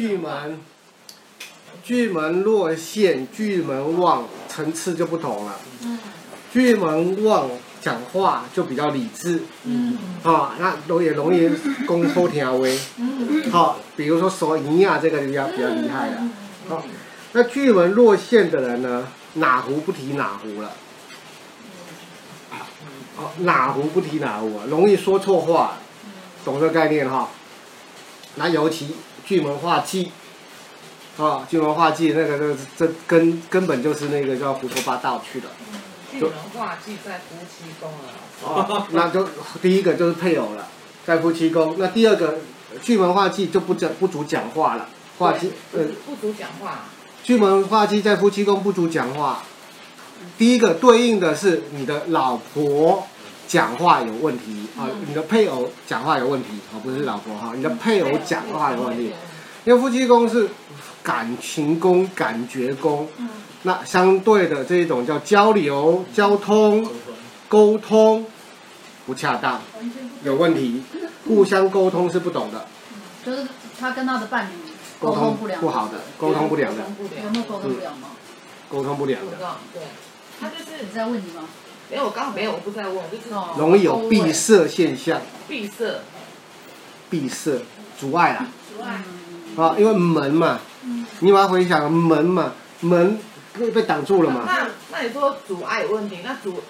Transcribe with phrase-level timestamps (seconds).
[0.00, 0.58] 巨门，
[1.84, 5.60] 巨门落陷，巨门旺，层次就不同了。
[5.84, 5.98] 嗯。
[6.50, 7.50] 巨门旺，
[7.82, 9.42] 讲话就比较理智。
[9.64, 9.98] 嗯。
[10.22, 11.50] 啊，那容也容易
[11.86, 12.80] 攻后天威。
[12.96, 13.50] 嗯。
[13.50, 16.28] 好，比如说手淫啊，这个就比较比较厉害了。
[16.66, 16.82] 好，
[17.32, 20.70] 那巨门落陷的人呢，哪壶不提哪壶了。
[23.16, 25.74] 好，哪壶不提哪壶啊，容易说错话，
[26.42, 27.28] 懂这个概念哈。
[28.36, 28.94] 那尤其
[29.30, 30.10] 巨门化忌。
[31.16, 35.46] 啊，巨门化忌那个，那个这根根本就是那个叫胡说八道去了。
[36.10, 38.08] 巨门化忌在夫妻宫了。
[38.42, 39.28] 哦，那就
[39.62, 40.66] 第一个就是配偶了，
[41.06, 41.76] 在夫妻宫。
[41.78, 42.38] 那第二个，
[42.82, 44.88] 巨门化忌就不讲不足讲话了。
[45.18, 46.86] 化忌呃，不足讲话。
[47.22, 49.44] 巨门化忌在夫妻宫不足讲话。
[50.36, 53.06] 第一个对应的是你的老婆
[53.50, 59.12] 讲话有问题啊，你的配偶讲话有问题啊，不是老婆哈，你的配偶讲话有问题。
[59.64, 60.48] 因为夫妻宫是。
[61.02, 63.08] 感情宫、感觉宫，
[63.62, 66.86] 那相对的这一种叫交流、交通、
[67.48, 68.26] 沟通
[69.06, 69.62] 不恰当，
[70.22, 70.82] 有问题，
[71.26, 72.66] 互相沟通是不懂的。
[73.24, 73.46] 就是
[73.80, 74.50] 他跟他的伴侣
[75.00, 76.82] 沟通不良，不好的，沟通不良的。
[77.24, 78.08] 有没有沟通不良吗？
[78.68, 79.38] 沟通不良的。
[79.72, 79.82] 对，
[80.38, 81.48] 他就是你在问你吗？
[81.90, 85.20] 没有，我刚好没有，我不在问，就是容易有闭塞现象。
[85.48, 86.00] 闭塞。
[87.10, 87.62] 闭塞，
[87.98, 88.46] 阻碍啦。
[88.72, 89.02] 阻碍。
[89.56, 90.60] 啊，因为门嘛。
[91.18, 93.18] 你把它回想门嘛，门
[93.58, 94.44] 被被挡住了嘛？
[94.46, 96.62] 那那你说阻碍有问题，那阻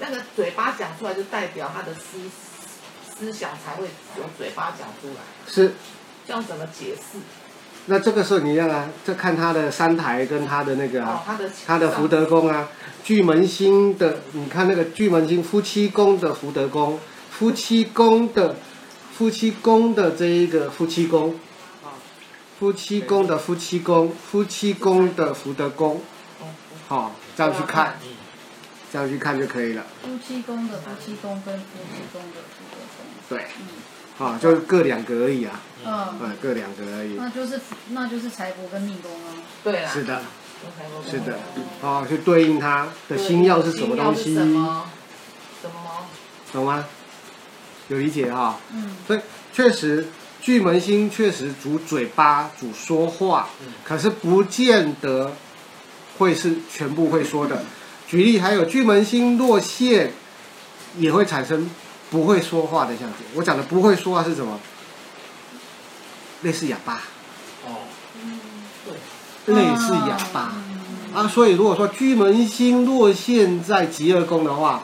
[0.00, 2.18] 那个嘴巴讲出来就代表他的思
[3.16, 3.86] 思想才会
[4.18, 5.22] 用嘴巴讲出来。
[5.46, 5.72] 是。
[6.26, 7.18] 这样怎么解释？
[7.86, 12.68] 那这个时候你要啊，再看他的三台跟他的那个、啊哦、他的他的福德宫啊，
[13.04, 16.98] 巨门星的，你看那个巨门星夫妻宫的福德宫，
[17.30, 18.56] 夫妻宫的
[19.16, 21.38] 夫妻宫的这一个夫妻宫。
[22.58, 26.00] 夫妻宫的夫妻宫，夫妻宫的福德宫，
[26.88, 27.98] 好，这样去看，
[28.90, 29.84] 这样去看就可以了。
[30.02, 33.06] 夫妻宫的夫妻宫跟夫妻宫的福德宫。
[33.28, 33.46] 对，
[34.18, 35.60] 好，就是各两个而已啊。
[35.84, 36.36] 嗯。
[36.42, 37.14] 各两个而已。
[37.16, 37.60] 那就是
[37.90, 39.34] 那就是财帛跟命宫啊。
[39.64, 39.92] 对啊。
[39.92, 40.22] 是的。
[41.08, 41.38] 是的。
[41.82, 44.34] 哦，去对应它的星耀是什么东西？
[44.34, 44.86] 什么？
[46.52, 46.84] 懂吗？
[47.88, 48.58] 有理解哈？
[48.72, 48.96] 嗯。
[49.06, 49.20] 所以
[49.52, 50.06] 确实。
[50.38, 53.48] 巨门星确实主嘴巴，主说话，
[53.82, 55.32] 可是不见得
[56.18, 57.64] 会是全部会说的。
[58.06, 60.12] 举例，还有巨门星落陷，
[60.98, 61.68] 也会产生
[62.10, 63.18] 不会说话的象征。
[63.34, 64.58] 我讲的不会说话是什么？
[66.42, 67.02] 类似哑巴。
[67.66, 67.86] 哦，
[69.44, 70.54] 对，类似哑巴
[71.14, 71.26] 啊。
[71.28, 74.82] 所以如果说巨门星落陷在极恶宫的话，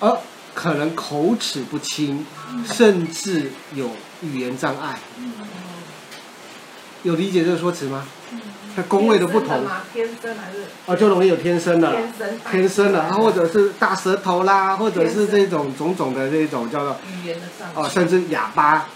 [0.00, 0.18] 呃，
[0.54, 2.26] 可能口齿不清，
[2.66, 3.90] 甚至有。
[4.22, 4.98] 语言障碍，
[7.02, 8.04] 有理解这个说辞吗？
[8.76, 9.62] 它宫位的不同，
[9.92, 10.58] 天生还是？
[10.86, 11.92] 哦，就容易有天生的，
[12.50, 18.86] 天生的，或者是大舌头啦，或者是这种种种的这种叫做语言的障碍，哦，甚至哑巴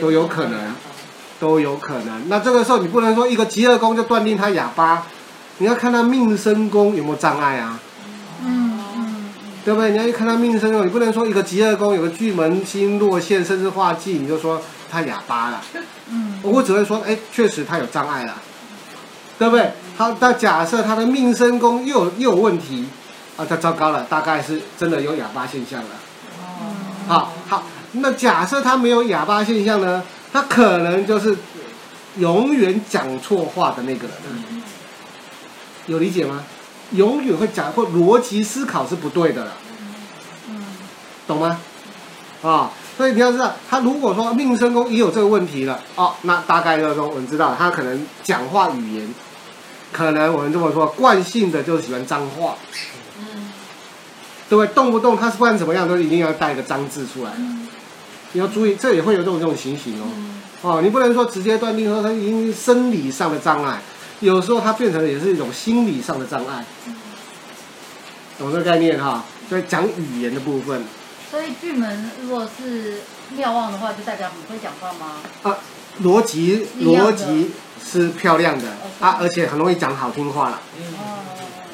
[0.00, 0.74] 都有可能，
[1.38, 2.28] 都有可能。
[2.28, 5.06] 那这个时候你不能说一个极恶宫就断定他哑巴，
[5.58, 7.78] 你要看他命生宫有没有障碍啊？
[9.62, 9.90] 对不对？
[9.90, 15.60] 你要去看他命生哦，你不能说一个极恶宫有个巨门星落陷，甚至化忌，你就说他哑巴了。
[16.08, 18.34] 嗯，我只会说，哎，确实他有障碍了，
[19.38, 19.72] 对不对？
[19.96, 22.86] 好，那假设他的命生宫又有又有问题，
[23.36, 25.88] 啊，他糟糕了，大概是真的有哑巴现象了。
[26.48, 26.74] 哦，
[27.08, 27.62] 好，好，
[27.92, 30.02] 那假设他没有哑巴现象呢？
[30.32, 31.36] 他可能就是
[32.18, 34.16] 永远讲错话的那个人。
[34.30, 34.62] 嗯，
[35.86, 36.44] 有理解吗？
[36.92, 39.52] 永远会讲或逻辑思考是不对的了，
[40.48, 40.64] 嗯，
[41.26, 41.58] 懂吗？
[42.42, 49.14] 啊，所以你要知道，他如果说命生宫也有这个问题了，哦，那大概就是说，我们知道他可能讲话语言，
[49.92, 52.56] 可能我们这么说，惯性的就是喜欢脏话，
[53.18, 53.52] 嗯，
[54.48, 54.74] 对不对？
[54.74, 57.68] 动不动他是不管怎么样都一定要带一个脏字出来，嗯，
[58.32, 60.06] 你要注意，这也会有这种这种情形哦，
[60.62, 63.80] 哦，你不能说直接断定说他已经生理上的障碍。
[64.20, 66.64] 有时候它变成也是一种心理上的障碍，
[68.38, 69.22] 懂这个概念哈？
[69.46, 70.82] 所以讲语言的部分。
[71.30, 73.00] 所以巨门如果是
[73.36, 75.16] 妙望的话，就代表很会讲话吗？
[75.42, 75.56] 啊，
[76.02, 77.50] 逻辑逻辑
[77.84, 78.64] 是漂亮的
[79.00, 80.60] 啊，而且很容易讲好听话了。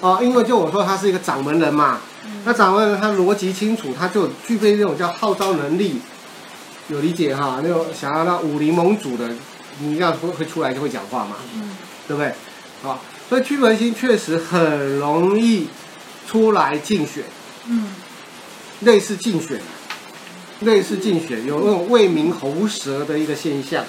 [0.00, 0.18] 哦、啊。
[0.22, 6.00] 因为就我说他是一个掌门人嘛，嗯、那掌门人他逻辑清楚，他就具备那种叫号召能力，
[6.88, 7.60] 有理解哈？
[7.62, 9.30] 那种想要让武林盟主的，
[9.80, 11.36] 你要会会出来就会讲话嘛。
[11.54, 11.76] 嗯
[12.08, 12.32] 对不对？
[12.82, 12.98] 好，
[13.28, 15.68] 所以巨门星确实很容易
[16.26, 17.22] 出来竞选，
[17.66, 17.90] 嗯，
[18.80, 19.60] 类似竞选，
[20.60, 23.84] 类似竞选，有那种为民喉舌的一个现象，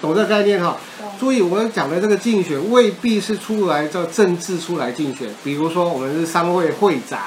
[0.00, 0.76] 懂这个概念哈？
[1.18, 7.20] 注意，我讲的这个竞选未必是出来叫政治出来竞选，比如说我们是商会会长，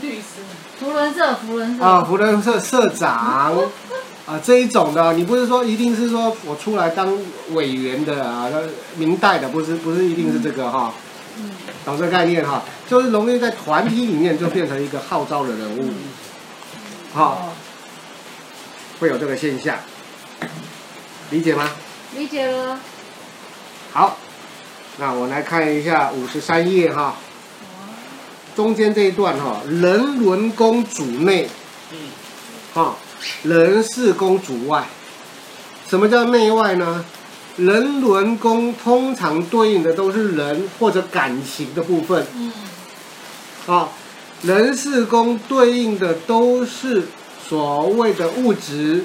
[0.00, 0.42] 律师，
[0.78, 3.54] 福伦社，福伦社啊，福伦社社长，
[4.26, 7.16] 啊这一种的，你不是说一定是说我出来当
[7.52, 8.48] 委员的啊，
[8.96, 10.92] 民代的，不是不是一定是这个哈，
[11.84, 12.62] 懂这个概念哈？
[12.88, 15.90] 就是容易在团体里面就变成一个号召的人物，
[17.12, 17.52] 好，
[18.98, 19.78] 会有这个现象，
[21.30, 21.70] 理解吗？
[22.16, 22.78] 理解了。
[23.92, 24.18] 好，
[24.98, 27.14] 那我来看一下五十三页哈，
[28.54, 31.48] 中间这一段哈，人伦公主内，
[31.92, 31.98] 嗯，
[32.74, 32.96] 哈，
[33.42, 34.84] 人事公主外。
[35.88, 37.04] 什么叫内外呢？
[37.64, 42.52] 人伦宫通常对应的都是人或者感情的部分，嗯，
[43.66, 43.88] 啊，
[44.42, 47.08] 人事宫对应的都是
[47.48, 49.04] 所谓的物质，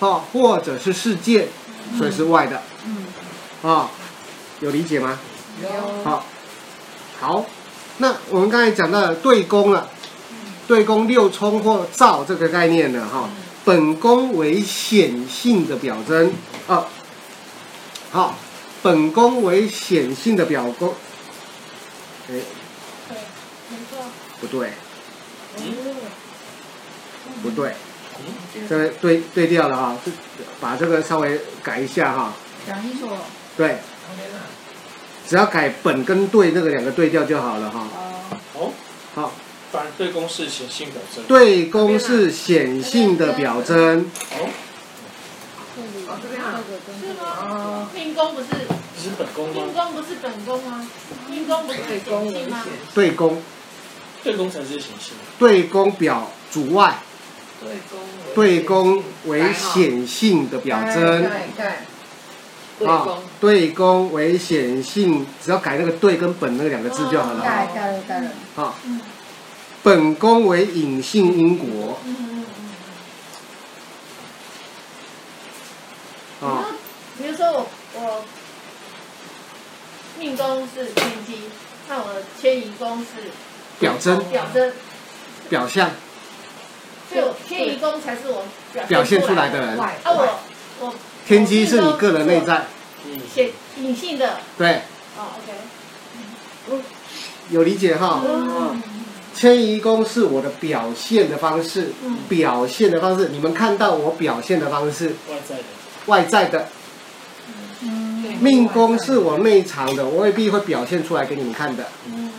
[0.00, 1.48] 啊，或者是事件。
[1.98, 3.90] 所以是外的，嗯，啊，
[4.60, 5.18] 有理解吗？
[5.62, 5.68] 有。
[6.04, 6.24] 好，
[7.20, 7.44] 好，
[7.98, 9.90] 那我们刚才讲到了对宫了，
[10.66, 13.28] 对宫六冲或照这个概念呢，哈，
[13.66, 16.32] 本宫为显性的表征，
[16.66, 16.86] 啊，
[18.12, 18.36] 好，
[18.82, 20.94] 本宫为显性的表宫，
[22.28, 22.34] 哎，
[23.08, 23.16] 对，
[23.70, 24.04] 没错，
[24.40, 24.72] 不对，
[27.42, 27.72] 不对。
[28.68, 29.96] 这个对对调了哈，
[30.60, 32.34] 把这个稍微改一下哈。
[32.68, 33.08] 讲清楚。
[33.56, 33.78] 对。
[35.26, 37.88] 只要改本跟对那个两个对调就好了哈。
[38.52, 38.72] 哦。
[39.14, 39.32] 好。
[39.72, 41.24] 反对宫是显性表征。
[41.24, 44.02] 对宫是显性的表征。
[44.32, 44.38] 哦。
[44.38, 44.48] 哦，
[46.86, 47.18] 这边啊。
[47.18, 47.90] 是吗？
[47.94, 48.48] 命宫不是。
[49.00, 49.54] 是本宫吗？
[49.54, 50.86] 命宫不是本宫吗？
[51.28, 52.64] 命宫不是对宫吗？
[52.94, 53.42] 对宫。
[54.22, 55.14] 对宫才是显性。
[55.38, 56.98] 对宫表主外。
[58.34, 61.30] 对宫为显性的表征，
[62.84, 63.06] 啊，
[63.40, 67.44] 对宫为显性，只要改那个对跟本那两个字就好了。
[67.44, 68.30] 改改了改了。
[68.56, 68.74] 好，
[69.84, 72.00] 本宫为隐性因果。
[76.40, 76.66] 啊，
[77.16, 77.68] 比如说
[78.02, 78.24] 我我
[80.18, 81.42] 命宫是天机，
[81.88, 83.30] 那我的迁移宫是
[83.78, 84.72] 表征，表征，
[85.48, 85.90] 表象。
[87.14, 88.44] 就迁移宫才是我
[88.88, 89.78] 表现出来的人。
[89.78, 90.40] 啊，我
[90.80, 90.94] 我
[91.26, 92.66] 天机是你个人内在。
[93.32, 94.38] 显隐性的。
[94.56, 94.80] 对。
[95.16, 95.30] 哦
[96.68, 96.82] ，OK。
[97.50, 98.22] 有理解哈？
[98.24, 98.82] 嗯。
[99.34, 101.92] 迁移宫是我的表现的方式，
[102.28, 105.14] 表现的方式，你们看到我表现的方式。
[105.28, 105.62] 外在的。
[106.06, 106.68] 外在的。
[108.40, 111.86] 命宫是我内藏的，我未必会表现出来给你们看的。
[112.06, 112.30] 嗯。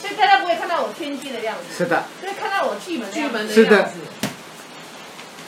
[0.00, 1.62] 所以大家不会看到我天机的样子。
[1.76, 2.04] 是的。
[2.20, 3.52] 所以看到我巨门的样子。
[3.52, 3.90] 是的。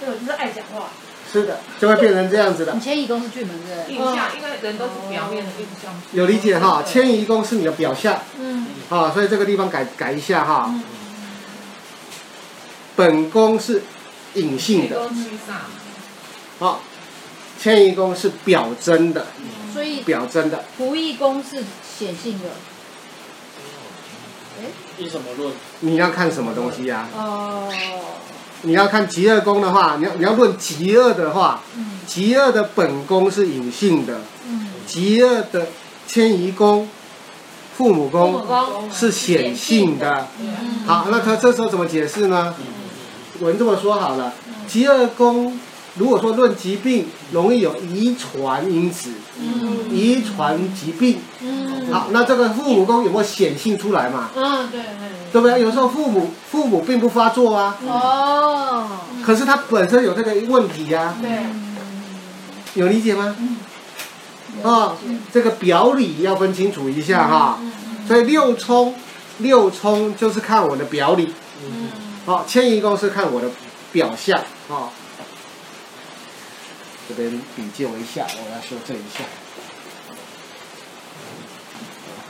[0.01, 0.89] 对，我就是爱讲话。
[1.33, 2.73] 是的，就会变成这样子的。
[2.73, 3.91] 你迁移宫是巨门的。
[3.91, 5.93] 印象，因为人都是表面的印象。
[6.13, 6.83] 有理解哈？
[6.87, 8.21] 迁移宫是你的表象。
[8.39, 8.67] 嗯。
[8.89, 10.73] 啊，所以这个地方改改一下哈。
[12.95, 13.83] 本宫是
[14.35, 15.11] 隐性的。
[16.59, 16.81] 好，
[17.61, 19.27] 迁移宫是表征的。
[19.73, 20.01] 所以。
[20.01, 20.65] 表征的。
[20.79, 21.65] 仆役宫是
[21.99, 22.49] 显性的。
[24.99, 25.53] 依什么论？
[25.81, 27.09] 你要看什么东西呀？
[27.15, 27.69] 哦。
[28.63, 31.63] 你要看极恶宫的话，你要你要论极恶的话，
[32.07, 34.21] 极恶的本宫是隐性的，
[34.87, 35.67] 极恶的
[36.09, 36.89] 迁移宫、
[37.77, 38.43] 父母宫
[38.91, 40.29] 是显性的。
[40.87, 42.55] 好，那他这时候怎么解释呢？
[43.41, 44.33] 我们这么说好了，
[44.67, 45.61] 极恶宫。
[45.99, 49.11] 如果说论疾病，容易有遗传因子，
[49.91, 51.19] 遗传疾病。
[51.91, 54.29] 好，那这个父母宫有没有显性出来嘛？
[54.35, 54.81] 嗯，对，
[55.33, 55.61] 对不对？
[55.61, 57.79] 有时候父母父母并不发作啊。
[57.87, 58.89] 哦。
[59.25, 61.15] 可是他本身有这个问题呀。
[61.23, 61.31] 对。
[62.75, 63.35] 有理解吗？
[64.63, 64.97] 啊，
[65.33, 67.59] 这个表里要分清楚一下哈。
[68.07, 68.95] 所以六冲，
[69.39, 71.33] 六冲就是看我的表里。
[71.65, 71.89] 嗯。
[72.27, 73.49] 好，迁移宫是看我的
[73.93, 74.39] 表象
[74.69, 74.93] 啊。
[77.09, 79.25] 这边比较一下，我要修正一下。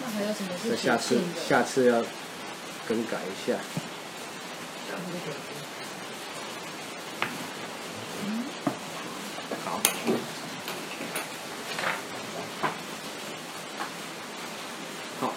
[0.01, 1.19] 那还有什么是下次
[1.49, 2.03] 下次要
[2.87, 3.57] 更改一下。
[9.65, 9.81] 好。
[15.21, 15.33] 好，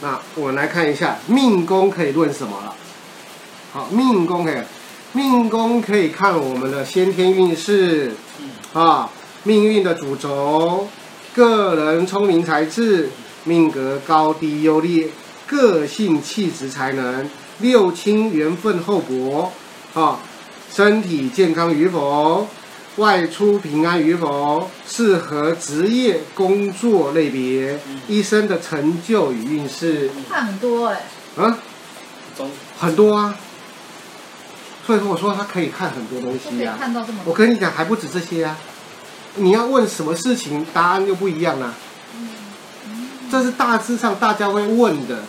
[0.00, 2.76] 那我们来看一下命宫可以论什么了。
[3.72, 4.62] 好，命宫可以，
[5.12, 8.14] 命宫可以看我们的先天运势。
[8.74, 9.08] 啊，
[9.44, 10.88] 命运的主轴，
[11.32, 13.08] 个人聪明才智，
[13.44, 15.08] 命格高低优劣，
[15.46, 19.52] 个性气质才能，六亲缘分厚薄，
[19.94, 20.18] 啊，
[20.72, 22.48] 身体健康与否，
[22.96, 27.78] 外出平安与否，适合职业工作类别，
[28.08, 30.10] 一生的成就与运势。
[30.28, 31.00] 看很多哎。
[31.36, 31.58] 啊？
[32.76, 33.38] 很多啊。
[34.86, 36.76] 所以说我说他可以看很多东西啊。
[36.78, 37.32] 看到这么多。
[37.32, 38.56] 我跟你讲，还不止这些啊。
[39.36, 41.74] 你要问什么事情，答案又不一样啊。
[43.30, 45.22] 这是大致上大家会问的，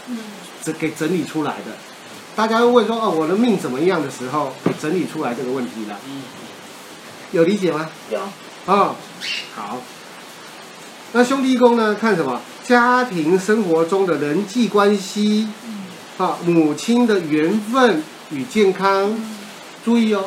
[0.62, 1.72] 整给整理出来的。
[2.36, 5.98] 大家会问说：“哦，我的命怎么样的时候，给整理出来这个问题了。”
[7.32, 7.90] 有理解吗？
[8.12, 8.20] 有。
[8.66, 8.96] 哦，
[9.56, 9.82] 好。
[11.14, 11.96] 那兄弟宫呢？
[11.96, 12.42] 看什么？
[12.64, 15.48] 家庭生活中的人际关系，
[16.18, 19.16] 啊，母亲的缘分与健康。
[19.86, 20.26] 注意哦，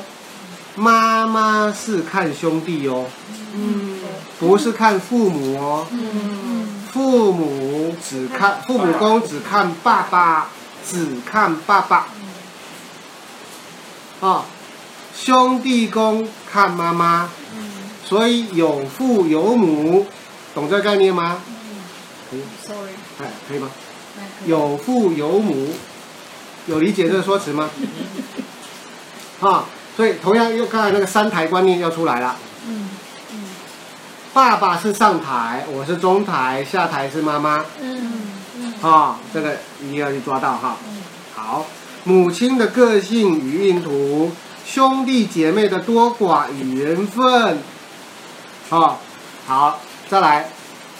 [0.76, 3.06] 妈妈是看兄弟哦，
[3.52, 3.98] 嗯，
[4.38, 10.46] 不是看父母哦，嗯，父母只看父母宫只看爸爸，
[10.88, 12.06] 只看爸爸，
[14.20, 14.44] 啊，
[15.12, 17.28] 兄弟宫看妈妈，
[18.04, 20.06] 所以有父有母，
[20.54, 21.42] 懂这个概念吗？
[22.30, 23.68] 可以，sorry，哎，可以吗？
[24.46, 25.70] 有父有母，
[26.66, 27.68] 有理解这个说辞吗？
[29.40, 29.64] 啊，
[29.96, 32.36] 所以同样又刚才那个三台观念要出来了。
[32.66, 32.88] 嗯
[33.32, 33.44] 嗯。
[34.32, 37.64] 爸爸是上台，我是中台，下台是妈妈。
[37.80, 38.74] 嗯嗯。
[38.82, 40.76] 啊，这个一定要去抓到哈。
[40.88, 41.02] 嗯。
[41.34, 41.66] 好，
[42.04, 44.32] 母亲的个性与运途，
[44.66, 47.58] 兄弟姐妹的多寡与缘分。
[48.70, 48.98] 啊，
[49.46, 50.50] 好，再来，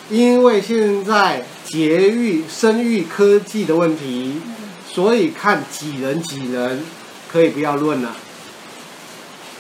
[0.09, 4.41] 因为现在节育、生育科技的问题，
[4.89, 6.85] 所以看几人几人，
[7.31, 8.15] 可以不要论了。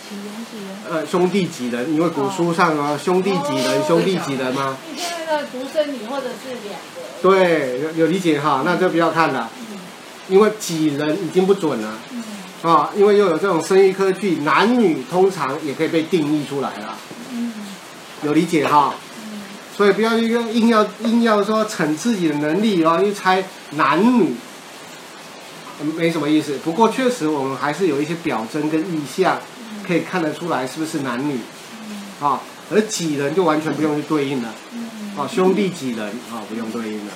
[0.08, 0.68] 几人几人？
[0.90, 1.92] 呃，兄弟几人？
[1.92, 3.84] 因为古书上啊，兄弟几人？
[3.86, 4.76] 兄弟几人吗？
[4.90, 7.20] 你现在的独生女或者是两个？
[7.20, 9.50] 对，有有理解哈，那就不要看了。
[10.28, 11.98] 因为几人已经不准了。
[12.62, 16.96] 啊，因为又有这种生育科技，男女通常也可以被定义出来了。
[18.22, 18.94] 有理解哈。
[19.76, 24.34] 所以不要一个硬要硬要说逞自己的能力然后，去猜男女，
[25.94, 26.58] 没什么意思。
[26.64, 29.38] 不过确实我们还是有一些表征跟意象。
[29.88, 31.38] 可以看得出来是不是男女，
[32.20, 34.52] 啊，而几人就完全不用去对应了，
[35.16, 37.12] 啊，兄弟几人啊，不用对应了。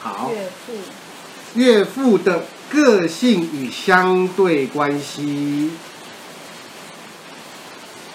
[0.00, 0.72] 好，岳父，
[1.54, 5.70] 岳父的个性与相对关系，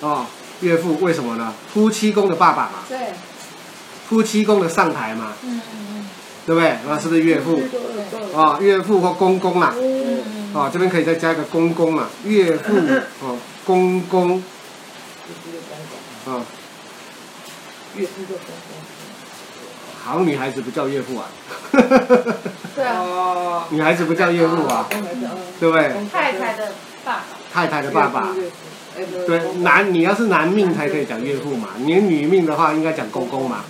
[0.01, 0.27] 哦，
[0.61, 1.55] 岳父为什么呢？
[1.73, 3.13] 夫妻宫的爸爸嘛，对，
[4.07, 6.09] 夫妻宫的上台嘛，嗯嗯嗯，
[6.45, 6.77] 对不对？
[6.87, 7.59] 那是不是岳父？
[8.37, 9.69] 啊，岳父或公公啦。
[9.69, 9.75] 啊，
[10.71, 12.75] 这边可以再加一个公公嘛，岳父
[13.21, 14.43] 哦，公公，
[16.25, 16.45] 啊，
[17.95, 18.83] 岳父的公公，
[20.03, 21.29] 好女孩子不叫岳父啊，
[22.75, 24.87] 对啊，女孩子不叫岳父啊，
[25.59, 25.93] 对不对？
[26.11, 26.71] 太太的
[27.05, 28.29] 爸爸，太太的爸爸，
[29.27, 33.63] 对，男你要是男命才可以讲岳父嘛，你女命的话应该讲公公嘛，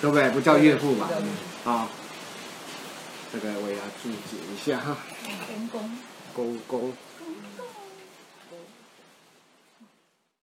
[0.00, 0.30] 对不对？
[0.30, 1.08] 不叫岳父嘛，
[1.64, 1.86] 啊，
[3.32, 4.96] 这个我也要注解一下哈。
[5.36, 5.98] 公公，
[6.32, 7.07] 公公。